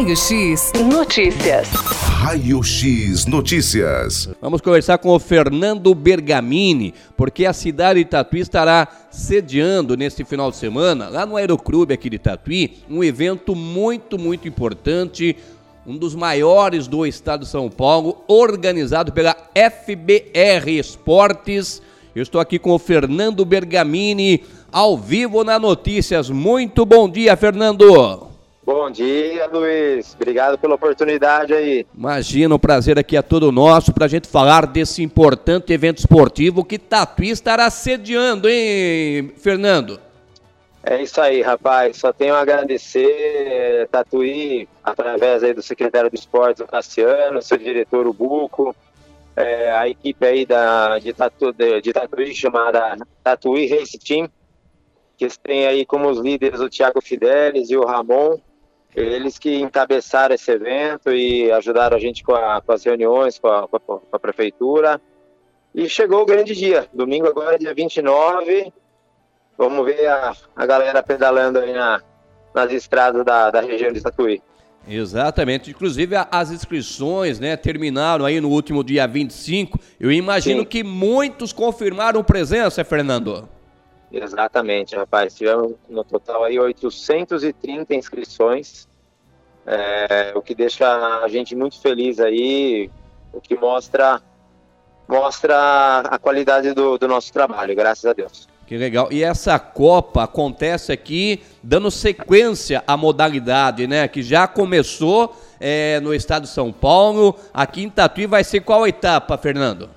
Raio 0.00 0.16
X 0.16 0.72
Notícias. 0.90 1.68
Raio 1.68 2.62
X 2.62 3.26
Notícias. 3.26 4.30
Vamos 4.40 4.62
conversar 4.62 4.96
com 4.96 5.10
o 5.10 5.18
Fernando 5.18 5.94
Bergamini, 5.94 6.94
porque 7.18 7.44
a 7.44 7.52
cidade 7.52 7.98
de 7.98 8.06
Tatuí 8.06 8.40
estará 8.40 8.88
sediando 9.10 9.98
neste 9.98 10.24
final 10.24 10.50
de 10.50 10.56
semana, 10.56 11.10
lá 11.10 11.26
no 11.26 11.36
Aeroclube 11.36 11.92
aqui 11.92 12.08
de 12.08 12.18
Tatuí, 12.18 12.78
um 12.88 13.04
evento 13.04 13.54
muito, 13.54 14.18
muito 14.18 14.48
importante, 14.48 15.36
um 15.86 15.98
dos 15.98 16.14
maiores 16.14 16.86
do 16.88 17.04
estado 17.04 17.40
de 17.40 17.48
São 17.48 17.68
Paulo, 17.68 18.24
organizado 18.26 19.12
pela 19.12 19.36
FBR 19.54 20.78
Esportes. 20.78 21.82
Eu 22.14 22.22
estou 22.22 22.40
aqui 22.40 22.58
com 22.58 22.70
o 22.70 22.78
Fernando 22.78 23.44
Bergamini, 23.44 24.44
ao 24.72 24.96
vivo 24.96 25.44
na 25.44 25.58
Notícias. 25.58 26.30
Muito 26.30 26.86
bom 26.86 27.06
dia, 27.06 27.36
Fernando. 27.36 28.29
Bom 28.72 28.88
dia, 28.88 29.48
Luiz. 29.48 30.14
Obrigado 30.14 30.56
pela 30.56 30.76
oportunidade 30.76 31.52
aí. 31.52 31.84
Imagina, 31.92 32.54
o 32.54 32.58
prazer 32.58 33.00
aqui 33.00 33.16
é 33.16 33.20
todo 33.20 33.50
nosso 33.50 33.92
para 33.92 34.04
a 34.04 34.08
gente 34.08 34.28
falar 34.28 34.64
desse 34.64 35.02
importante 35.02 35.72
evento 35.72 35.98
esportivo 35.98 36.64
que 36.64 36.78
Tatuí 36.78 37.30
estará 37.30 37.68
sediando, 37.68 38.48
hein, 38.48 39.32
Fernando? 39.36 39.98
É 40.84 41.02
isso 41.02 41.20
aí, 41.20 41.42
rapaz. 41.42 41.96
Só 41.96 42.12
tenho 42.12 42.32
a 42.32 42.42
agradecer 42.42 43.08
eh, 43.08 43.88
Tatuí, 43.90 44.68
através 44.84 45.42
aí 45.42 45.52
do 45.52 45.62
secretário 45.62 46.08
do 46.08 46.14
esporte, 46.14 46.62
o 46.62 46.68
Cassiano, 46.68 47.42
seu 47.42 47.58
diretor, 47.58 48.06
o 48.06 48.12
Buco, 48.12 48.72
é, 49.34 49.72
a 49.72 49.88
equipe 49.88 50.24
aí 50.24 50.46
da, 50.46 50.96
de, 51.00 51.12
Tatu, 51.12 51.52
de, 51.52 51.80
de 51.80 51.92
Tatuí 51.92 52.32
chamada 52.32 52.96
Tatuí 53.24 53.66
Race 53.66 53.98
Team, 53.98 54.30
que 55.18 55.26
tem 55.42 55.66
aí 55.66 55.84
como 55.84 56.08
os 56.08 56.20
líderes 56.20 56.60
o 56.60 56.68
Thiago 56.70 57.00
Fidelis 57.00 57.68
e 57.68 57.76
o 57.76 57.84
Ramon, 57.84 58.38
eles 58.94 59.38
que 59.38 59.56
encabeçaram 59.56 60.34
esse 60.34 60.50
evento 60.50 61.10
e 61.12 61.50
ajudaram 61.52 61.96
a 61.96 62.00
gente 62.00 62.24
com, 62.24 62.34
a, 62.34 62.60
com 62.60 62.72
as 62.72 62.84
reuniões 62.84 63.38
com 63.38 63.48
a, 63.48 63.68
com 63.68 64.00
a, 64.10 64.18
prefeitura. 64.18 65.00
E 65.74 65.88
chegou 65.88 66.22
o 66.22 66.26
grande 66.26 66.54
dia. 66.54 66.88
Domingo 66.92 67.28
agora, 67.28 67.58
dia 67.58 67.72
29. 67.72 68.72
Vamos 69.56 69.84
ver 69.84 70.06
a, 70.06 70.34
a 70.56 70.66
galera 70.66 71.02
pedalando 71.02 71.60
aí 71.60 71.72
na, 71.72 72.02
nas 72.54 72.72
estradas 72.72 73.24
da, 73.24 73.50
da 73.50 73.60
região 73.60 73.92
de 73.92 74.00
Tatuí. 74.00 74.42
Exatamente. 74.88 75.70
Inclusive, 75.70 76.16
as 76.30 76.50
inscrições 76.50 77.38
né, 77.38 77.56
terminaram 77.56 78.24
aí 78.24 78.40
no 78.40 78.48
último 78.48 78.82
dia 78.82 79.06
25. 79.06 79.78
Eu 80.00 80.10
imagino 80.10 80.60
Sim. 80.60 80.66
que 80.66 80.82
muitos 80.82 81.52
confirmaram 81.52 82.24
presença, 82.24 82.82
Fernando. 82.84 83.48
Exatamente, 84.12 84.96
rapaz. 84.96 85.34
Tivemos 85.34 85.74
no 85.88 86.04
total 86.04 86.44
aí 86.44 86.58
830 86.58 87.94
inscrições, 87.94 88.88
é, 89.66 90.32
o 90.34 90.42
que 90.42 90.54
deixa 90.54 91.22
a 91.22 91.28
gente 91.28 91.54
muito 91.54 91.80
feliz 91.80 92.18
aí, 92.18 92.90
o 93.32 93.40
que 93.40 93.56
mostra 93.56 94.20
mostra 95.06 96.00
a 96.00 96.18
qualidade 96.18 96.72
do, 96.72 96.96
do 96.96 97.08
nosso 97.08 97.32
trabalho, 97.32 97.74
graças 97.74 98.04
a 98.04 98.12
Deus. 98.12 98.48
Que 98.64 98.76
legal. 98.76 99.08
E 99.10 99.24
essa 99.24 99.58
Copa 99.58 100.22
acontece 100.22 100.92
aqui 100.92 101.42
dando 101.60 101.90
sequência 101.90 102.84
à 102.86 102.96
modalidade, 102.96 103.88
né? 103.88 104.06
Que 104.06 104.22
já 104.22 104.46
começou 104.46 105.34
é, 105.58 105.98
no 105.98 106.14
estado 106.14 106.44
de 106.44 106.50
São 106.50 106.72
Paulo. 106.72 107.34
Aqui 107.52 107.82
em 107.82 107.90
Tatuí 107.90 108.26
vai 108.26 108.44
ser 108.44 108.60
qual 108.60 108.86
etapa, 108.86 109.36
Fernando? 109.36 109.90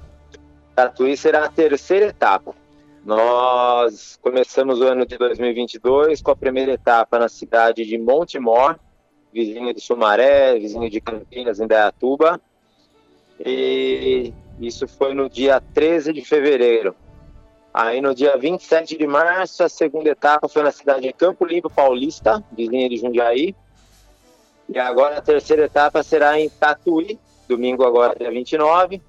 Tatuí 0.75 1.15
será 1.15 1.45
a 1.45 1.49
terceira 1.49 2.07
etapa. 2.07 2.55
Nós 3.05 4.17
começamos 4.21 4.79
o 4.79 4.83
ano 4.85 5.05
de 5.05 5.17
2022 5.17 6.21
com 6.21 6.31
a 6.31 6.35
primeira 6.35 6.71
etapa 6.71 7.19
na 7.19 7.27
cidade 7.27 7.83
de 7.83 7.97
Montemor, 7.97 8.79
vizinho 9.33 9.73
de 9.73 9.81
Sumaré, 9.81 10.57
vizinho 10.57 10.89
de 10.89 11.01
Campinas, 11.01 11.59
em 11.59 11.67
Dayatuba. 11.67 12.39
E 13.45 14.33
isso 14.61 14.87
foi 14.87 15.13
no 15.13 15.29
dia 15.29 15.61
13 15.73 16.13
de 16.13 16.23
fevereiro. 16.23 16.95
Aí 17.73 17.99
no 17.99 18.15
dia 18.15 18.37
27 18.37 18.97
de 18.97 19.05
março, 19.05 19.63
a 19.63 19.69
segunda 19.69 20.09
etapa 20.09 20.47
foi 20.47 20.63
na 20.63 20.71
cidade 20.71 21.01
de 21.01 21.11
Campo 21.11 21.43
Limpo 21.43 21.69
Paulista, 21.69 22.41
vizinha 22.53 22.87
de 22.87 22.95
Jundiaí. 22.95 23.53
E 24.69 24.79
agora 24.79 25.17
a 25.17 25.21
terceira 25.21 25.65
etapa 25.65 26.03
será 26.03 26.39
em 26.39 26.49
Tatuí, 26.49 27.19
domingo 27.49 27.83
agora, 27.83 28.15
dia 28.17 28.31
29. 28.31 29.01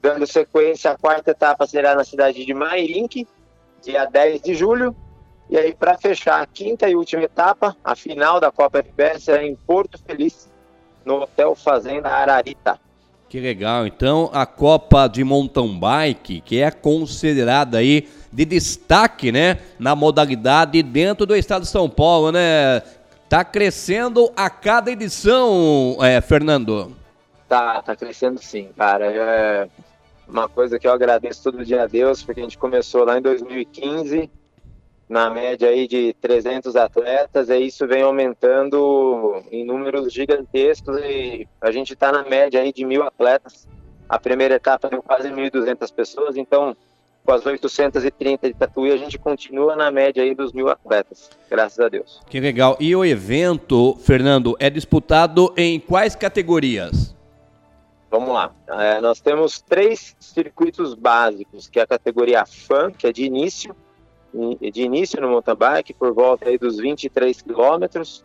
Dando 0.00 0.26
sequência, 0.26 0.90
a 0.90 0.98
quarta 0.98 1.30
etapa 1.30 1.66
será 1.66 1.94
na 1.94 2.04
cidade 2.04 2.44
de 2.44 2.54
Mairink, 2.54 3.26
dia 3.82 4.04
10 4.04 4.42
de 4.42 4.54
julho. 4.54 4.94
E 5.48 5.56
aí, 5.56 5.72
para 5.72 5.96
fechar 5.96 6.42
a 6.42 6.46
quinta 6.46 6.88
e 6.88 6.96
última 6.96 7.22
etapa, 7.22 7.76
a 7.84 7.94
final 7.94 8.40
da 8.40 8.50
Copa 8.50 8.80
FPS 8.80 9.24
será 9.24 9.44
em 9.44 9.54
Porto 9.54 9.98
Feliz, 10.04 10.50
no 11.04 11.22
Hotel 11.22 11.54
Fazenda 11.54 12.08
Ararita. 12.08 12.78
Que 13.28 13.40
legal. 13.40 13.86
Então, 13.86 14.30
a 14.32 14.44
Copa 14.44 15.06
de 15.08 15.22
Mountain 15.24 15.78
Bike, 15.78 16.40
que 16.40 16.60
é 16.60 16.70
considerada 16.70 17.78
aí 17.78 18.08
de 18.32 18.44
destaque, 18.44 19.32
né, 19.32 19.58
na 19.78 19.96
modalidade 19.96 20.82
dentro 20.82 21.26
do 21.26 21.34
estado 21.34 21.62
de 21.62 21.68
São 21.68 21.88
Paulo, 21.88 22.30
né? 22.30 22.82
Tá 23.28 23.44
crescendo 23.44 24.30
a 24.36 24.48
cada 24.48 24.90
edição, 24.90 25.96
é, 26.00 26.20
Fernando. 26.20 26.96
Tá, 27.48 27.82
tá 27.82 27.96
crescendo 27.96 28.40
sim, 28.40 28.68
cara. 28.76 29.06
É 29.06 29.68
uma 30.28 30.48
coisa 30.48 30.78
que 30.78 30.86
eu 30.86 30.92
agradeço 30.92 31.42
todo 31.42 31.64
dia 31.64 31.82
a 31.82 31.86
Deus, 31.86 32.22
porque 32.22 32.40
a 32.40 32.42
gente 32.42 32.58
começou 32.58 33.04
lá 33.04 33.18
em 33.18 33.22
2015, 33.22 34.30
na 35.08 35.30
média 35.30 35.68
aí 35.68 35.86
de 35.86 36.14
300 36.20 36.74
atletas, 36.74 37.48
e 37.48 37.58
isso 37.58 37.86
vem 37.86 38.02
aumentando 38.02 39.42
em 39.52 39.64
números 39.64 40.12
gigantescos 40.12 40.96
e 40.98 41.46
a 41.60 41.70
gente 41.70 41.92
está 41.92 42.10
na 42.10 42.24
média 42.24 42.60
aí 42.60 42.72
de 42.72 42.84
mil 42.84 43.02
atletas. 43.04 43.68
A 44.08 44.18
primeira 44.18 44.54
etapa 44.54 44.88
deu 44.88 45.02
quase 45.02 45.28
1.200 45.28 45.92
pessoas, 45.92 46.36
então 46.36 46.76
com 47.24 47.32
as 47.32 47.44
830 47.44 48.46
de 48.46 48.54
Tatuí, 48.54 48.92
a 48.92 48.96
gente 48.96 49.18
continua 49.18 49.74
na 49.74 49.90
média 49.90 50.22
aí 50.22 50.32
dos 50.32 50.52
mil 50.52 50.68
atletas, 50.68 51.28
graças 51.50 51.80
a 51.80 51.88
Deus. 51.88 52.20
Que 52.30 52.38
legal. 52.38 52.76
E 52.78 52.94
o 52.94 53.04
evento, 53.04 53.96
Fernando, 53.96 54.56
é 54.60 54.70
disputado 54.70 55.52
em 55.56 55.80
quais 55.80 56.14
categorias? 56.14 57.15
Vamos 58.10 58.28
lá. 58.30 58.52
É, 58.68 59.00
nós 59.00 59.20
temos 59.20 59.60
três 59.60 60.16
circuitos 60.20 60.94
básicos, 60.94 61.68
que 61.68 61.80
é 61.80 61.82
a 61.82 61.86
categoria 61.86 62.46
FAN, 62.46 62.92
que 62.92 63.06
é 63.06 63.12
de 63.12 63.24
início, 63.24 63.74
de 64.32 64.82
início 64.82 65.20
no 65.20 65.28
mountain 65.28 65.56
bike, 65.56 65.94
por 65.94 66.12
volta 66.12 66.48
aí 66.48 66.56
dos 66.56 66.76
23 66.76 67.42
quilômetros. 67.42 68.24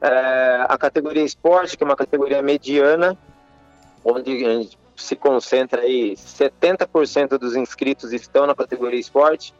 É, 0.00 0.66
a 0.68 0.76
categoria 0.76 1.22
esporte, 1.22 1.76
que 1.76 1.84
é 1.84 1.86
uma 1.86 1.96
categoria 1.96 2.42
mediana, 2.42 3.16
onde 4.04 4.76
se 4.96 5.14
concentra 5.14 5.82
aí 5.82 6.14
70% 6.14 7.38
dos 7.38 7.54
inscritos 7.54 8.12
estão 8.12 8.46
na 8.46 8.54
categoria 8.54 8.98
esporte, 8.98 9.54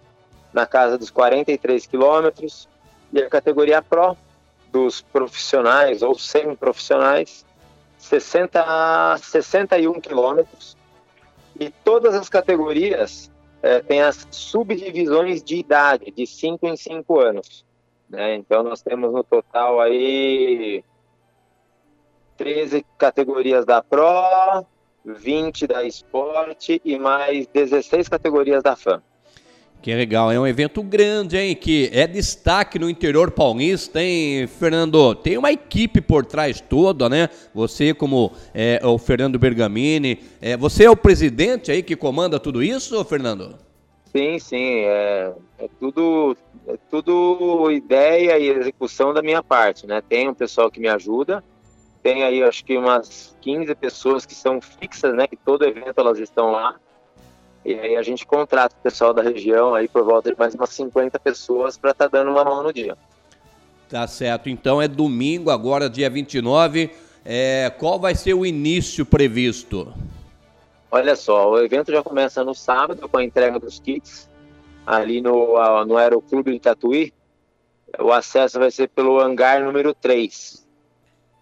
na 0.52 0.66
casa 0.66 0.98
dos 0.98 1.10
43 1.10 1.86
quilômetros. 1.86 2.68
E 3.12 3.22
a 3.22 3.30
categoria 3.30 3.80
Pro, 3.80 4.16
dos 4.72 5.00
profissionais 5.00 6.02
ou 6.02 6.18
semi-profissionais, 6.18 7.45
60 8.06 8.64
a 8.66 9.18
61 9.18 10.00
quilômetros. 10.00 10.76
E 11.58 11.70
todas 11.70 12.14
as 12.14 12.28
categorias 12.28 13.30
é, 13.62 13.80
têm 13.80 14.02
as 14.02 14.26
subdivisões 14.30 15.42
de 15.42 15.56
idade, 15.56 16.10
de 16.10 16.26
5 16.26 16.66
em 16.66 16.76
5 16.76 17.18
anos. 17.18 17.64
Né? 18.08 18.36
Então 18.36 18.62
nós 18.62 18.82
temos 18.82 19.12
no 19.12 19.24
total 19.24 19.80
aí 19.80 20.84
13 22.36 22.84
categorias 22.98 23.64
da 23.64 23.82
Pro, 23.82 24.64
20 25.04 25.66
da 25.66 25.82
Esporte 25.84 26.80
e 26.84 26.98
mais 26.98 27.46
16 27.48 28.08
categorias 28.08 28.62
da 28.62 28.76
FAM. 28.76 29.02
Que 29.82 29.94
legal, 29.94 30.32
é 30.32 30.40
um 30.40 30.46
evento 30.46 30.82
grande, 30.82 31.36
hein? 31.36 31.54
Que 31.54 31.88
é 31.92 32.06
destaque 32.06 32.78
no 32.78 32.90
interior 32.90 33.30
paulista, 33.30 34.02
hein, 34.02 34.46
Fernando? 34.48 35.14
Tem 35.14 35.38
uma 35.38 35.52
equipe 35.52 36.00
por 36.00 36.26
trás 36.26 36.60
toda, 36.60 37.08
né? 37.08 37.28
Você, 37.54 37.94
como 37.94 38.32
é, 38.52 38.80
o 38.82 38.98
Fernando 38.98 39.38
Bergamini, 39.38 40.18
é, 40.40 40.56
você 40.56 40.84
é 40.84 40.90
o 40.90 40.96
presidente 40.96 41.70
aí 41.70 41.84
que 41.84 41.94
comanda 41.94 42.40
tudo 42.40 42.64
isso, 42.64 43.04
Fernando? 43.04 43.56
Sim, 44.06 44.38
sim, 44.38 44.80
é, 44.80 45.32
é 45.58 45.68
tudo, 45.78 46.36
é 46.66 46.76
tudo 46.90 47.70
ideia 47.70 48.38
e 48.38 48.48
execução 48.48 49.12
da 49.12 49.22
minha 49.22 49.42
parte, 49.42 49.86
né? 49.86 50.00
Tem 50.00 50.28
um 50.28 50.34
pessoal 50.34 50.70
que 50.70 50.80
me 50.80 50.88
ajuda, 50.88 51.44
tem 52.02 52.24
aí 52.24 52.42
acho 52.42 52.64
que 52.64 52.76
umas 52.76 53.36
15 53.40 53.74
pessoas 53.74 54.26
que 54.26 54.34
são 54.34 54.60
fixas, 54.60 55.14
né? 55.14 55.26
Que 55.26 55.36
todo 55.36 55.64
evento 55.64 55.98
elas 55.98 56.18
estão 56.18 56.50
lá 56.50 56.76
e 57.66 57.74
aí 57.74 57.96
a 57.96 58.02
gente 58.02 58.24
contrata 58.24 58.76
o 58.78 58.82
pessoal 58.82 59.12
da 59.12 59.22
região 59.22 59.74
aí 59.74 59.88
por 59.88 60.04
volta 60.04 60.30
de 60.30 60.38
mais 60.38 60.54
umas 60.54 60.70
50 60.70 61.18
pessoas 61.18 61.76
para 61.76 61.90
estar 61.90 62.08
tá 62.08 62.18
dando 62.18 62.30
uma 62.30 62.44
mão 62.44 62.62
no 62.62 62.72
dia. 62.72 62.96
Tá 63.88 64.06
certo. 64.06 64.48
Então 64.48 64.80
é 64.80 64.86
domingo 64.86 65.50
agora, 65.50 65.90
dia 65.90 66.08
29. 66.08 66.90
É, 67.24 67.72
qual 67.76 67.98
vai 67.98 68.14
ser 68.14 68.34
o 68.34 68.46
início 68.46 69.04
previsto? 69.04 69.92
Olha 70.92 71.16
só, 71.16 71.50
o 71.50 71.58
evento 71.58 71.90
já 71.90 72.04
começa 72.04 72.44
no 72.44 72.54
sábado 72.54 73.08
com 73.08 73.18
a 73.18 73.24
entrega 73.24 73.58
dos 73.58 73.80
kits 73.80 74.30
ali 74.86 75.20
no, 75.20 75.54
no 75.84 75.96
Aeroclube 75.96 76.52
de 76.52 76.60
Tatuí. 76.60 77.12
O 77.98 78.12
acesso 78.12 78.60
vai 78.60 78.70
ser 78.70 78.88
pelo 78.90 79.18
hangar 79.18 79.64
número 79.64 79.92
3. 79.92 80.65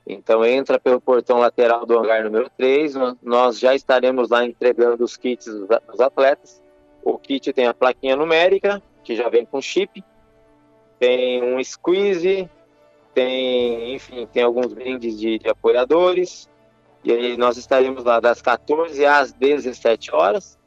Então 0.07 0.45
entra 0.45 0.79
pelo 0.79 1.01
portão 1.01 1.39
lateral 1.39 1.87
do 1.87 1.99
hangar 1.99 2.25
número 2.25 2.51
3, 2.57 2.95
nós 3.23 3.59
já 3.59 3.75
estaremos 3.75 4.29
lá 4.29 4.45
entregando 4.45 5.03
os 5.03 5.17
kits 5.17 5.47
dos 5.47 6.01
atletas. 6.01 6.63
O 7.03 7.19
kit 7.19 7.53
tem 7.53 7.67
a 7.67 7.75
plaquinha 7.75 8.15
numérica, 8.15 8.83
que 9.03 9.17
já 9.17 9.29
vem 9.29 9.47
com 9.47 9.61
chip, 9.61 10.05
tem 10.99 11.43
um 11.43 11.63
squeeze, 11.63 12.49
tem, 13.15 13.95
enfim, 13.95 14.27
tem 14.27 14.43
alguns 14.43 14.73
brindes 14.73 15.19
de, 15.19 15.39
de 15.39 15.49
apoiadores. 15.49 16.51
E 17.03 17.13
aí 17.13 17.37
nós 17.37 17.57
estaremos 17.57 18.05
lá 18.05 18.21
das 18.21 18.43
14 18.43 19.05
às 19.05 19.33
17 19.33 20.15
horas. 20.15 20.59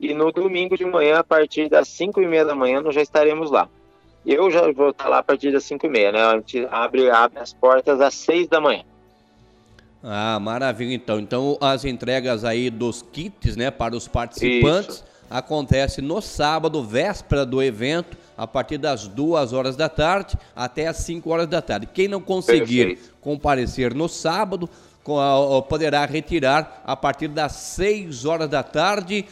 E 0.00 0.12
no 0.14 0.32
domingo 0.32 0.76
de 0.76 0.84
manhã, 0.84 1.18
a 1.18 1.24
partir 1.24 1.68
das 1.68 1.88
5 1.88 2.20
e 2.20 2.26
meia 2.26 2.44
da 2.44 2.54
manhã, 2.54 2.80
nós 2.80 2.94
já 2.94 3.02
estaremos 3.02 3.50
lá. 3.50 3.68
Eu 4.24 4.50
já 4.50 4.70
vou 4.72 4.90
estar 4.90 5.08
lá 5.08 5.18
a 5.18 5.22
partir 5.22 5.50
das 5.50 5.64
5 5.64 5.86
e 5.86 5.88
meia, 5.88 6.12
né? 6.12 6.22
A 6.22 6.34
gente 6.34 6.66
abre, 6.70 7.10
abre 7.10 7.40
as 7.40 7.52
portas 7.52 8.00
às 8.00 8.14
6 8.14 8.48
da 8.48 8.60
manhã. 8.60 8.84
Ah, 10.02 10.38
maravilha 10.40 10.94
então. 10.94 11.18
Então 11.18 11.58
as 11.60 11.84
entregas 11.84 12.44
aí 12.44 12.70
dos 12.70 13.02
kits, 13.02 13.56
né, 13.56 13.70
para 13.70 13.96
os 13.96 14.08
participantes 14.08 14.96
Isso. 14.96 15.04
acontece 15.30 16.00
no 16.00 16.20
sábado, 16.20 16.82
véspera 16.82 17.46
do 17.46 17.62
evento, 17.62 18.16
a 18.36 18.46
partir 18.46 18.78
das 18.78 19.06
2 19.06 19.52
horas 19.52 19.76
da 19.76 19.88
tarde 19.88 20.36
até 20.54 20.88
as 20.88 20.96
5 20.98 21.30
horas 21.30 21.46
da 21.46 21.62
tarde. 21.62 21.86
Quem 21.86 22.08
não 22.08 22.20
conseguir 22.20 22.86
Perfeito. 22.86 23.14
comparecer 23.20 23.94
no 23.94 24.08
sábado, 24.08 24.68
poderá 25.68 26.04
retirar 26.04 26.82
a 26.84 26.96
partir 26.96 27.28
das 27.28 27.52
6 27.52 28.24
horas 28.24 28.48
da 28.48 28.62
tarde 28.62 29.24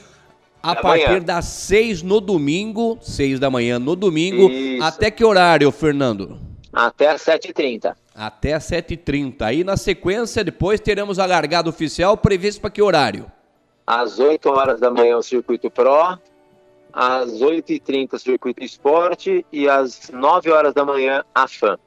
a 0.63 0.75
da 0.75 0.81
partir 0.81 1.09
manhã. 1.09 1.21
das 1.23 1.45
6 1.47 2.03
no 2.03 2.21
domingo, 2.21 2.99
6 3.01 3.39
da 3.39 3.51
manhã 3.51 3.79
no 3.79 3.97
domingo. 3.97 4.51
Isso. 4.51 4.83
Até 4.83 5.11
que 5.11 5.25
horário, 5.25 5.71
Fernando? 5.71 6.39
Até 6.73 7.11
às 7.11 7.23
7h30. 7.23 7.95
Até 8.15 8.55
às 8.55 8.65
7h30. 8.65 9.43
Aí 9.43 9.65
na 9.65 9.77
sequência, 9.77 10.45
depois 10.45 10.81
teremos 10.81 11.19
a 11.19 11.27
largada 11.27 11.69
oficial 11.69 12.17
previsto 12.17 12.61
para 12.61 12.71
que 12.71 12.83
horário? 12.83 13.27
Às 13.87 14.19
8 14.19 14.49
horas 14.51 14.81
da 14.81 14.91
manhã 14.91 15.17
o 15.17 15.23
Circuito 15.23 15.71
Pro, 15.71 16.19
às 16.93 17.31
8h30 17.41 18.13
o 18.13 18.19
Circuito 18.19 18.63
Esporte 18.63 19.45
e 19.53 19.69
às 19.69 20.11
9 20.13 20.51
horas 20.51 20.75
da 20.75 20.85
manhã 20.85 21.25
a 21.35 21.49
FAM. 21.49 21.79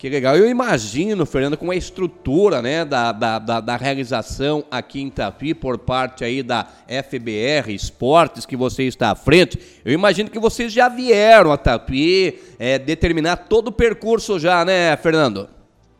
Que 0.00 0.08
legal. 0.08 0.34
Eu 0.34 0.48
imagino, 0.48 1.26
Fernando, 1.26 1.58
com 1.58 1.70
a 1.70 1.76
estrutura 1.76 2.62
né, 2.62 2.86
da, 2.86 3.12
da, 3.12 3.38
da, 3.38 3.60
da, 3.60 3.76
realização 3.76 4.64
aqui 4.70 5.02
em 5.02 5.10
Tatuí 5.10 5.52
por 5.52 5.76
parte 5.76 6.24
aí 6.24 6.42
da 6.42 6.66
FBR 6.88 7.70
Esportes, 7.74 8.46
que 8.46 8.56
você 8.56 8.84
está 8.84 9.10
à 9.10 9.14
frente, 9.14 9.60
eu 9.84 9.92
imagino 9.92 10.30
que 10.30 10.38
vocês 10.38 10.72
já 10.72 10.88
vieram 10.88 11.52
a 11.52 11.58
Tatuí 11.58 12.40
é, 12.58 12.78
determinar 12.78 13.36
todo 13.46 13.68
o 13.68 13.72
percurso 13.72 14.38
já, 14.38 14.64
né, 14.64 14.96
Fernando? 14.96 15.50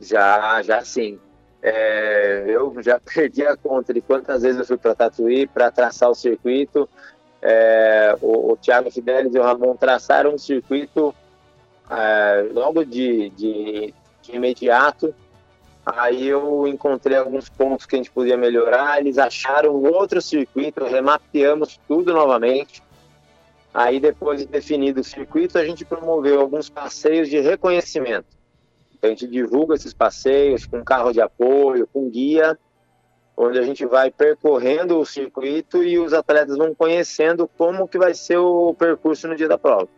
Já, 0.01 0.63
já 0.63 0.83
sim. 0.83 1.19
É, 1.63 2.45
eu 2.49 2.75
já 2.83 2.99
perdi 3.05 3.45
a 3.45 3.55
conta 3.55 3.93
de 3.93 4.01
quantas 4.01 4.41
vezes 4.41 4.61
eu 4.61 4.67
fui 4.67 4.79
para 4.79 4.95
Tatuí 4.95 5.47
para 5.47 5.71
traçar 5.71 6.09
o 6.09 6.15
circuito. 6.15 6.89
É, 7.43 8.17
o, 8.23 8.53
o 8.53 8.57
Thiago 8.57 8.91
Fidelis 8.91 9.35
e 9.35 9.39
o 9.39 9.43
Ramon 9.43 9.77
traçaram 9.77 10.33
um 10.33 10.39
circuito 10.39 11.15
é, 11.91 12.49
logo 12.53 12.85
de, 12.85 13.31
de, 13.31 13.95
de, 14.23 14.37
imediato. 14.37 15.13
Aí 15.85 16.29
eu 16.29 16.69
encontrei 16.69 17.17
alguns 17.17 17.49
pontos 17.49 17.85
que 17.85 17.97
a 17.97 17.99
gente 17.99 18.11
podia 18.11 18.37
melhorar. 18.37 19.01
Eles 19.01 19.19
acharam 19.19 19.75
outro 19.75 20.23
circuito, 20.23 20.85
remapeamos 20.85 21.81
tudo 21.89 22.13
novamente. 22.13 22.83
Aí, 23.73 24.01
depois 24.01 24.41
de 24.41 24.47
definido 24.47 25.01
o 25.01 25.05
circuito, 25.05 25.59
a 25.59 25.65
gente 25.65 25.85
promoveu 25.85 26.41
alguns 26.41 26.69
passeios 26.69 27.29
de 27.29 27.41
reconhecimento. 27.41 28.27
Então, 28.93 29.09
a 29.09 29.13
gente 29.13 29.27
divulga 29.27 29.75
esses 29.75 29.95
passeios 29.95 30.67
com 30.67 30.85
carro 30.85 31.13
de 31.13 31.21
apoio, 31.21 31.89
com 31.93 32.11
guia, 32.11 32.59
onde 33.37 33.59
a 33.59 33.63
gente 33.63 33.87
vai 33.87 34.11
percorrendo 34.11 34.99
o 34.99 35.07
circuito 35.07 35.83
e 35.83 35.99
os 35.99 36.13
atletas 36.13 36.59
vão 36.59 36.75
conhecendo 36.75 37.49
como 37.57 37.89
que 37.89 37.97
vai 37.97 38.13
ser 38.13 38.39
o 38.39 38.75
percurso 38.75 39.29
no 39.29 39.37
dia 39.37 39.49
da 39.49 39.57
prova. 39.57 39.89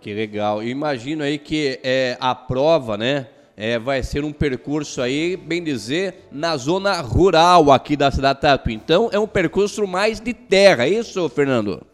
Que 0.00 0.14
legal. 0.14 0.62
imagino 0.62 1.22
aí 1.22 1.38
que 1.38 1.78
é, 1.82 2.16
a 2.18 2.34
prova, 2.34 2.96
né? 2.96 3.28
É, 3.54 3.78
vai 3.78 4.02
ser 4.02 4.24
um 4.24 4.32
percurso 4.32 5.02
aí, 5.02 5.36
bem 5.36 5.62
dizer, 5.62 6.26
na 6.32 6.56
zona 6.56 6.98
rural 7.02 7.70
aqui 7.70 7.94
da 7.94 8.10
cidade 8.10 8.36
de 8.36 8.40
Tatuí. 8.40 8.72
Então, 8.72 9.10
é 9.12 9.18
um 9.18 9.26
percurso 9.26 9.86
mais 9.86 10.18
de 10.18 10.32
terra, 10.32 10.86
é 10.86 10.88
isso, 10.88 11.28
Fernando? 11.28 11.86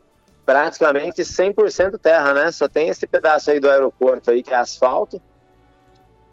Praticamente 0.45 1.23
100% 1.23 1.99
terra, 1.99 2.33
né? 2.33 2.53
Só 2.53 2.69
tem 2.69 2.89
esse 2.89 3.05
pedaço 3.05 3.51
aí 3.51 3.59
do 3.59 3.69
aeroporto 3.69 4.31
aí 4.31 4.45
que 4.45 4.55
é 4.55 4.57
asfalto, 4.57 5.21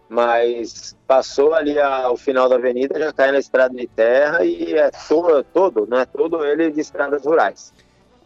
mas 0.08 0.96
passou 1.08 1.56
ali 1.56 1.80
ao 1.80 2.16
final 2.16 2.48
da 2.48 2.58
avenida, 2.58 3.00
já 3.00 3.12
cai 3.12 3.32
na 3.32 3.40
estrada 3.40 3.76
de 3.76 3.88
terra 3.88 4.46
e 4.46 4.76
é 4.76 4.92
todo, 5.10 5.44
todo, 5.46 5.88
né? 5.88 6.06
Todo 6.06 6.46
ele 6.46 6.70
de 6.70 6.82
estradas 6.82 7.26
rurais. 7.26 7.74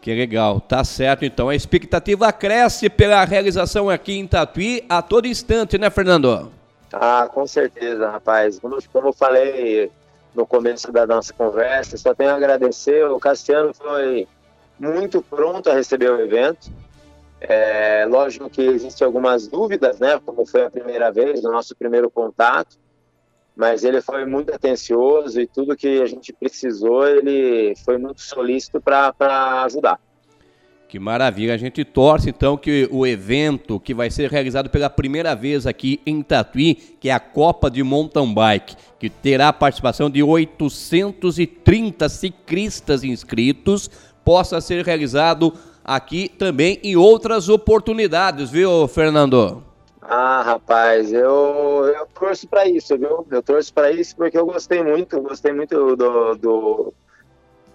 Que 0.01 0.13
legal, 0.13 0.61
tá 0.61 0.83
certo 0.83 1.25
então. 1.25 1.49
A 1.49 1.55
expectativa 1.55 2.31
cresce 2.31 2.89
pela 2.89 3.23
realização 3.25 3.89
aqui 3.89 4.17
em 4.17 4.27
Tatuí 4.27 4.85
a 4.88 5.01
todo 5.01 5.27
instante, 5.27 5.77
né, 5.77 5.89
Fernando? 5.89 6.51
Ah, 6.94 7.29
com 7.31 7.45
certeza, 7.45 8.09
rapaz. 8.09 8.59
Como, 8.59 8.77
como 8.91 9.09
eu 9.09 9.13
falei 9.13 9.91
no 10.33 10.45
começo 10.45 10.91
da 10.91 11.05
nossa 11.05 11.33
conversa, 11.33 11.97
só 11.97 12.13
tenho 12.13 12.31
a 12.31 12.35
agradecer. 12.35 13.05
O 13.05 13.19
Cassiano 13.19 13.73
foi 13.73 14.27
muito 14.79 15.21
pronto 15.21 15.69
a 15.69 15.73
receber 15.73 16.11
o 16.11 16.21
evento. 16.21 16.71
É, 17.41 18.05
lógico 18.07 18.49
que 18.49 18.61
existem 18.61 19.05
algumas 19.05 19.47
dúvidas, 19.47 19.99
né? 19.99 20.19
Como 20.25 20.45
foi 20.45 20.63
a 20.65 20.69
primeira 20.69 21.11
vez, 21.11 21.44
o 21.44 21.51
nosso 21.51 21.75
primeiro 21.75 22.09
contato 22.09 22.77
mas 23.57 23.83
ele 23.83 24.01
foi 24.01 24.24
muito 24.24 24.54
atencioso 24.54 25.42
e 25.42 25.48
tudo 25.48 25.75
que 25.75 26.00
a 26.00 26.06
gente 26.06 26.31
precisou, 26.31 27.07
ele 27.07 27.74
foi 27.83 27.98
muito 27.98 28.21
solícito 28.21 28.80
para 28.80 29.63
ajudar. 29.63 30.00
Que 30.88 31.00
maravilha, 31.00 31.54
a 31.54 31.57
gente 31.57 31.83
torce 31.83 32.30
então 32.30 32.56
que 32.56 32.88
o 32.92 33.06
evento 33.06 33.77
que 33.77 33.94
vai 33.94 34.09
ser 34.09 34.30
realizado 34.30 34.69
pela 34.69 34.89
primeira 34.89 35.36
vez 35.36 35.68
aqui 35.68 36.00
em 36.06 36.21
Tatuí, 36.21 36.75
que 36.75 37.09
é 37.09 37.12
a 37.12 37.19
Copa 37.19 37.69
de 37.69 37.83
Mountain 37.83 38.33
Bike, 38.33 38.75
que 38.98 39.09
terá 39.09 39.50
a 39.50 39.54
participação 39.54 40.09
de 40.09 40.24
830 40.24 42.07
ciclistas 42.07 43.04
inscritos, 43.04 43.89
possa 44.24 44.62
ser 44.62 44.86
realizado 44.86 45.54
aqui 45.83 46.30
também 46.30 46.80
em 46.83 46.95
outras 46.95 47.50
oportunidades, 47.50 48.50
viu, 48.50 48.88
Fernando? 48.88 49.66
Ah, 50.09 50.42
rapaz, 50.42 51.12
eu, 51.12 51.94
eu 51.94 52.07
torço 52.13 52.48
para 52.48 52.65
isso, 52.65 52.98
viu? 52.98 53.27
Eu 53.30 53.44
torço 53.44 53.74
para 53.74 53.92
isso 53.92 54.15
porque 54.15 54.38
eu 54.38 54.45
gostei 54.45 54.81
muito, 54.81 55.21
gostei 55.21 55.52
muito 55.52 55.97
do, 55.97 56.35
do, 56.35 56.94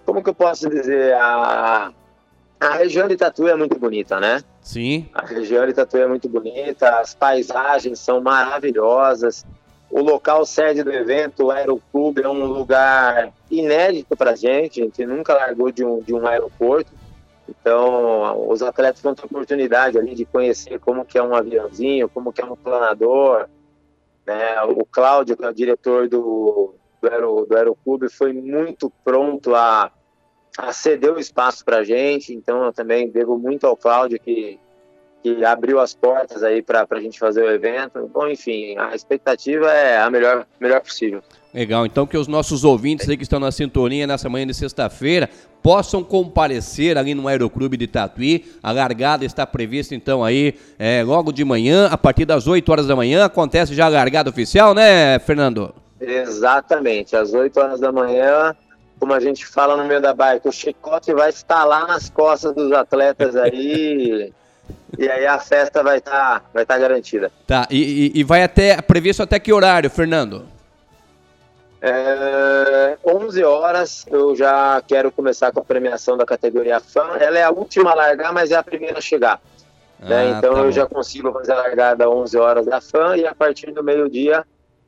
como 0.03 0.23
que 0.23 0.29
eu 0.29 0.33
posso 0.33 0.67
dizer, 0.67 1.13
a, 1.13 1.91
a 2.59 2.69
região 2.75 3.07
de 3.07 3.15
Tatu 3.15 3.47
é 3.47 3.55
muito 3.55 3.77
bonita, 3.77 4.19
né? 4.19 4.43
Sim. 4.61 5.07
A 5.13 5.25
região 5.25 5.65
de 5.67 5.73
Tatu 5.73 5.97
é 5.97 6.07
muito 6.07 6.27
bonita, 6.27 6.99
as 6.99 7.13
paisagens 7.13 7.99
são 7.99 8.19
maravilhosas. 8.19 9.45
O 9.91 10.01
local 10.01 10.43
sede 10.43 10.81
do 10.81 10.91
evento, 10.91 11.45
o 11.45 11.51
Aeroclube, 11.51 12.23
é 12.23 12.27
um 12.27 12.45
lugar 12.45 13.31
inédito 13.51 14.17
para 14.17 14.35
gente. 14.35 14.81
A 14.81 14.85
gente 14.85 15.05
nunca 15.05 15.35
largou 15.35 15.71
de 15.71 15.85
um, 15.85 15.99
de 15.99 16.15
um 16.15 16.25
aeroporto. 16.25 16.91
Então, 17.47 18.49
os 18.49 18.61
atletas 18.61 19.01
vão 19.01 19.13
ter 19.13 19.25
oportunidade 19.25 19.97
ali 19.97 20.15
de 20.15 20.25
conhecer 20.25 20.79
como 20.79 21.05
que 21.05 21.17
é 21.17 21.23
um 21.23 21.35
aviãozinho, 21.35 22.09
como 22.09 22.31
que 22.31 22.41
é 22.41 22.45
um 22.45 22.55
planador. 22.55 23.47
Né? 24.25 24.61
O 24.63 24.85
Cláudio, 24.85 25.35
que 25.35 25.43
é 25.43 25.49
o 25.49 25.53
diretor 25.53 26.07
do, 26.07 26.73
do, 27.01 27.07
Aero, 27.09 27.45
do 27.45 27.55
Aeroclube, 27.55 28.09
foi 28.09 28.31
muito 28.31 28.91
pronto 29.03 29.53
a, 29.53 29.91
a 30.57 30.71
ceder 30.71 31.13
o 31.13 31.19
espaço 31.19 31.65
para 31.65 31.77
a 31.77 31.83
gente. 31.83 32.33
Então, 32.33 32.63
eu 32.63 32.71
também 32.71 33.09
devo 33.09 33.37
muito 33.37 33.67
ao 33.67 33.75
Cláudio, 33.75 34.19
que, 34.19 34.57
que 35.23 35.45
abriu 35.45 35.79
as 35.79 35.95
portas 35.95 36.43
aí 36.43 36.61
para 36.61 36.85
a 36.91 36.99
gente 36.99 37.17
fazer 37.17 37.41
o 37.41 37.49
evento. 37.49 38.09
Bom, 38.13 38.27
enfim, 38.27 38.77
a 38.77 38.93
expectativa 38.93 39.71
é 39.71 39.97
a 39.97 40.09
melhor, 40.09 40.45
melhor 40.59 40.81
possível. 40.81 41.23
Legal, 41.53 41.85
então 41.85 42.05
que 42.05 42.17
os 42.17 42.27
nossos 42.27 42.65
ouvintes 42.65 43.07
aí 43.07 43.15
que 43.15 43.23
estão 43.23 43.39
na 43.39 43.51
sintonia 43.51 44.05
nessa 44.05 44.27
manhã 44.27 44.45
de 44.45 44.53
sexta-feira 44.53 45.29
possam 45.61 46.03
comparecer 46.03 46.97
ali 46.97 47.15
no 47.15 47.27
Aeroclube 47.27 47.77
de 47.77 47.87
Tatuí. 47.87 48.45
A 48.61 48.71
largada 48.73 49.23
está 49.23 49.47
prevista 49.47 49.95
então 49.95 50.25
aí 50.25 50.55
é, 50.77 51.03
logo 51.03 51.31
de 51.31 51.45
manhã, 51.45 51.87
a 51.87 51.97
partir 51.97 52.25
das 52.25 52.47
8 52.47 52.69
horas 52.69 52.87
da 52.87 52.95
manhã. 52.95 53.23
Acontece 53.23 53.73
já 53.73 53.85
a 53.85 53.89
largada 53.89 54.29
oficial, 54.29 54.73
né, 54.73 55.17
Fernando? 55.19 55.73
Exatamente, 56.01 57.15
às 57.15 57.33
8 57.33 57.57
horas 57.57 57.79
da 57.79 57.93
manhã, 57.93 58.53
como 58.99 59.13
a 59.13 59.21
gente 59.21 59.45
fala 59.45 59.77
no 59.77 59.85
meio 59.85 60.01
da 60.01 60.13
bike, 60.13 60.49
o 60.49 60.51
chicote 60.51 61.13
vai 61.13 61.29
estar 61.29 61.63
lá 61.63 61.87
nas 61.87 62.09
costas 62.09 62.53
dos 62.53 62.73
atletas 62.73 63.37
aí. 63.37 64.33
e 64.97 65.09
aí 65.09 65.25
a 65.25 65.39
festa 65.39 65.81
vai 65.81 65.97
estar 65.97 66.39
tá, 66.39 66.45
vai 66.53 66.65
tá 66.65 66.77
garantida. 66.77 67.31
Tá, 67.47 67.67
e, 67.69 68.11
e 68.13 68.23
vai 68.23 68.43
até, 68.43 68.81
previsto 68.81 69.23
até 69.23 69.39
que 69.39 69.51
horário, 69.51 69.89
Fernando? 69.89 70.45
É, 71.85 72.97
11 73.05 73.43
horas 73.43 74.05
eu 74.09 74.33
já 74.33 74.81
quero 74.87 75.11
começar 75.11 75.51
com 75.51 75.59
a 75.59 75.63
premiação 75.65 76.15
da 76.15 76.25
categoria 76.25 76.79
fã. 76.79 77.17
Ela 77.19 77.39
é 77.39 77.43
a 77.43 77.51
última 77.51 77.91
a 77.91 77.95
largar, 77.95 78.31
mas 78.31 78.51
é 78.51 78.55
a 78.55 78.63
primeira 78.63 78.99
a 78.99 79.01
chegar. 79.01 79.41
Ah, 80.01 80.05
né? 80.05 80.29
Então 80.29 80.53
tá 80.53 80.59
eu 80.59 80.65
bom. 80.65 80.71
já 80.71 80.85
consigo 80.85 81.33
fazer 81.33 81.51
a 81.51 81.55
largada 81.55 82.05
às 82.05 82.09
11 82.09 82.37
horas 82.37 82.65
da 82.65 82.79
fã 82.79 83.17
e 83.17 83.27
a 83.27 83.35
partir 83.35 83.71
do 83.71 83.83
meio-dia 83.83 84.45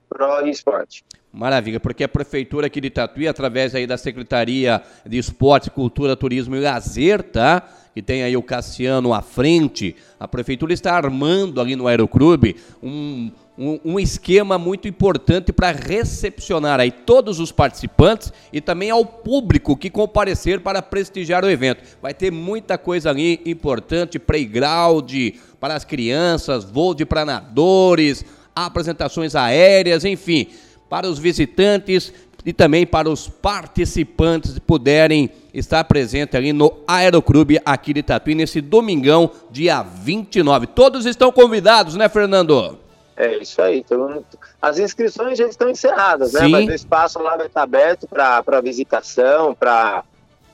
pro 0.07 0.47
esporte. 0.47 1.03
Maravilha, 1.35 1.81
porque 1.81 2.05
a 2.05 2.07
prefeitura 2.07 2.67
aqui 2.67 2.79
de 2.79 2.89
Tatuí, 2.89 3.27
através 3.27 3.75
aí 3.75 3.85
da 3.85 3.97
Secretaria 3.97 4.81
de 5.05 5.17
Esporte, 5.17 5.69
Cultura, 5.69 6.15
Turismo 6.15 6.55
e 6.55 6.61
Lazer, 6.61 7.21
tá? 7.21 7.61
Que 7.93 8.01
tem 8.01 8.23
aí 8.23 8.37
o 8.37 8.41
Cassiano 8.41 9.13
à 9.13 9.21
frente, 9.21 9.97
a 10.17 10.29
prefeitura 10.29 10.71
está 10.71 10.95
armando 10.95 11.59
ali 11.59 11.75
no 11.75 11.87
Aeroclube 11.87 12.55
um, 12.81 13.29
um, 13.57 13.99
esquema 13.99 14.57
muito 14.57 14.87
importante 14.87 15.51
para 15.51 15.71
recepcionar 15.71 16.79
aí 16.79 16.89
todos 16.89 17.37
os 17.37 17.51
participantes 17.51 18.31
e 18.53 18.61
também 18.61 18.89
ao 18.89 19.05
público 19.05 19.75
que 19.75 19.89
comparecer 19.89 20.61
para 20.61 20.81
prestigiar 20.81 21.43
o 21.43 21.49
evento. 21.49 21.83
Vai 22.01 22.13
ter 22.13 22.31
muita 22.31 22.77
coisa 22.77 23.09
ali 23.09 23.41
importante, 23.45 24.19
playground 24.19 25.11
para 25.59 25.75
as 25.75 25.83
crianças, 25.83 26.63
voo 26.63 26.95
de 26.95 27.05
planadores, 27.05 28.23
apresentações 28.55 29.35
aéreas, 29.35 30.05
enfim 30.05 30.47
para 30.89 31.07
os 31.07 31.19
visitantes 31.19 32.13
e 32.45 32.53
também 32.53 32.85
para 32.85 33.09
os 33.09 33.27
participantes 33.27 34.59
puderem 34.59 35.31
estar 35.53 35.83
presentes 35.85 36.35
ali 36.35 36.53
no 36.53 36.71
Aeroclube 36.87 37.59
aqui 37.65 37.93
de 37.93 38.03
Tatuí 38.03 38.35
nesse 38.35 38.61
domingão, 38.61 39.31
dia 39.49 39.81
29. 39.81 40.67
Todos 40.67 41.05
estão 41.05 41.31
convidados, 41.31 41.95
né, 41.95 42.07
Fernando? 42.07 42.77
É 43.17 43.37
isso 43.37 43.61
aí. 43.61 43.79
Então, 43.79 44.23
as 44.61 44.77
inscrições 44.77 45.37
já 45.37 45.47
estão 45.47 45.69
encerradas, 45.69 46.33
né? 46.33 46.41
Sim. 46.41 46.51
Mas 46.51 46.67
o 46.67 46.73
espaço 46.73 47.19
lá 47.19 47.35
vai 47.35 47.47
estar 47.47 47.63
aberto 47.63 48.07
para 48.07 48.61
visitação, 48.61 49.55
para 49.55 50.03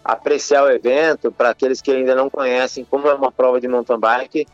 apreciar 0.03 0.63
o 0.63 0.69
evento, 0.69 1.31
para 1.31 1.50
aqueles 1.50 1.81
que 1.81 1.91
ainda 1.91 2.15
não 2.15 2.29
conhecem 2.29 2.85
como 2.89 3.07
é 3.07 3.13
uma 3.13 3.31
prova 3.31 3.59
de 3.59 3.67
mountain 3.67 4.00
bike, 4.00 4.47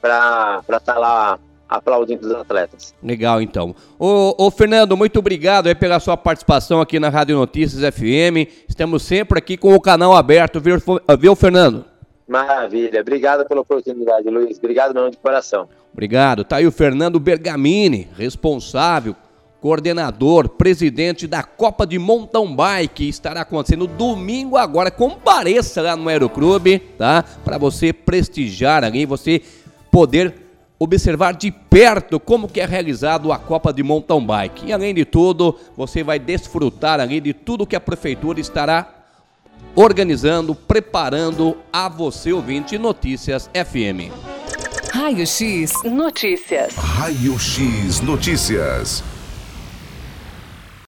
para 0.00 0.60
estar 0.60 0.80
tá 0.80 0.98
lá 0.98 1.38
aplaudindo 1.76 2.26
os 2.26 2.32
atletas. 2.32 2.94
Legal, 3.02 3.40
então. 3.40 3.74
Ô, 3.98 4.34
ô, 4.46 4.50
Fernando, 4.50 4.96
muito 4.96 5.18
obrigado 5.18 5.66
aí 5.66 5.74
pela 5.74 5.98
sua 6.00 6.16
participação 6.16 6.80
aqui 6.80 6.98
na 7.00 7.08
Rádio 7.08 7.36
Notícias 7.36 7.94
FM. 7.94 8.48
Estamos 8.68 9.02
sempre 9.02 9.38
aqui 9.38 9.56
com 9.56 9.74
o 9.74 9.80
canal 9.80 10.14
aberto, 10.14 10.60
viu, 10.60 10.76
viu 11.18 11.34
Fernando? 11.34 11.84
Maravilha. 12.28 13.00
Obrigado 13.00 13.46
pela 13.46 13.60
oportunidade, 13.60 14.28
Luiz. 14.28 14.58
Obrigado 14.58 14.94
mesmo 14.94 15.10
de 15.10 15.16
coração. 15.16 15.68
Obrigado. 15.92 16.44
Tá 16.44 16.56
aí 16.56 16.66
o 16.66 16.72
Fernando 16.72 17.20
Bergamini, 17.20 18.08
responsável, 18.16 19.14
coordenador, 19.60 20.48
presidente 20.48 21.26
da 21.26 21.42
Copa 21.42 21.86
de 21.86 21.98
Mountain 21.98 22.56
Bike, 22.56 23.08
estará 23.08 23.42
acontecendo 23.42 23.86
domingo 23.86 24.56
agora. 24.56 24.90
Compareça 24.90 25.80
lá 25.82 25.94
no 25.94 26.08
Aeroclube, 26.08 26.80
tá? 26.98 27.24
Para 27.44 27.58
você 27.58 27.92
prestigiar 27.92 28.82
ali, 28.82 29.06
você 29.06 29.40
poder 29.90 30.41
observar 30.82 31.34
de 31.34 31.50
perto 31.50 32.18
como 32.18 32.48
que 32.48 32.60
é 32.60 32.66
realizado 32.66 33.32
a 33.32 33.38
Copa 33.38 33.72
de 33.72 33.82
Mountain 33.82 34.26
Bike. 34.26 34.66
E 34.66 34.72
além 34.72 34.92
de 34.92 35.04
tudo, 35.04 35.56
você 35.76 36.02
vai 36.02 36.18
desfrutar 36.18 36.98
ali 36.98 37.20
de 37.20 37.32
tudo 37.32 37.66
que 37.66 37.76
a 37.76 37.80
prefeitura 37.80 38.40
estará 38.40 39.06
organizando, 39.76 40.54
preparando 40.54 41.56
a 41.72 41.88
você 41.88 42.32
ouvinte 42.32 42.76
Notícias 42.78 43.48
FM. 43.54 44.12
Raio 44.92 45.26
X 45.26 45.72
Notícias. 45.84 46.74
Raio 46.74 47.38
X 47.38 48.00
Notícias. 48.00 49.11